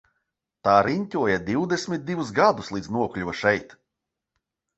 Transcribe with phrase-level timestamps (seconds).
[0.67, 3.79] Tā riņķoja divdesmit divus gadus līdz nokļuva šeit.